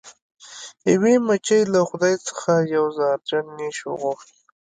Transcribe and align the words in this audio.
یوې 0.93 1.13
مچۍ 1.27 1.61
له 1.73 1.79
خدای 1.89 2.15
څخه 2.27 2.51
یو 2.75 2.85
زهرجن 2.97 3.45
نیش 3.57 3.77
وغوښت. 3.85 4.29